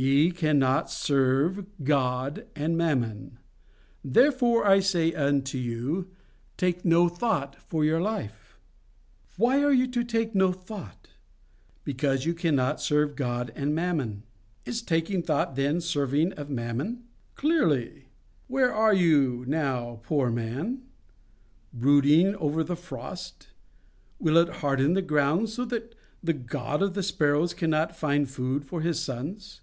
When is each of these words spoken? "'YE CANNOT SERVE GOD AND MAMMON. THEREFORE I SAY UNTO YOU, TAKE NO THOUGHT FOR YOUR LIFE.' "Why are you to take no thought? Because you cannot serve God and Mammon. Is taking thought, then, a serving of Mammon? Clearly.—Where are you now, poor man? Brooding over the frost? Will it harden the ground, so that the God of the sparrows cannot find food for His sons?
"'YE 0.00 0.30
CANNOT 0.30 0.88
SERVE 0.92 1.66
GOD 1.82 2.46
AND 2.54 2.78
MAMMON. 2.78 3.40
THEREFORE 4.04 4.64
I 4.64 4.78
SAY 4.78 5.12
UNTO 5.12 5.58
YOU, 5.58 6.10
TAKE 6.56 6.84
NO 6.84 7.08
THOUGHT 7.08 7.56
FOR 7.60 7.84
YOUR 7.84 8.00
LIFE.' 8.00 8.60
"Why 9.36 9.60
are 9.64 9.72
you 9.72 9.88
to 9.88 10.04
take 10.04 10.36
no 10.36 10.52
thought? 10.52 11.08
Because 11.82 12.24
you 12.24 12.32
cannot 12.32 12.80
serve 12.80 13.16
God 13.16 13.50
and 13.56 13.74
Mammon. 13.74 14.22
Is 14.64 14.82
taking 14.82 15.20
thought, 15.20 15.56
then, 15.56 15.78
a 15.78 15.80
serving 15.80 16.30
of 16.34 16.48
Mammon? 16.48 17.02
Clearly.—Where 17.34 18.72
are 18.72 18.94
you 18.94 19.44
now, 19.48 19.98
poor 20.04 20.30
man? 20.30 20.82
Brooding 21.74 22.36
over 22.36 22.62
the 22.62 22.76
frost? 22.76 23.48
Will 24.20 24.36
it 24.36 24.48
harden 24.60 24.92
the 24.92 25.02
ground, 25.02 25.48
so 25.48 25.64
that 25.64 25.96
the 26.22 26.32
God 26.34 26.82
of 26.82 26.94
the 26.94 27.02
sparrows 27.02 27.52
cannot 27.52 27.96
find 27.96 28.30
food 28.30 28.64
for 28.64 28.82
His 28.82 29.00
sons? 29.00 29.60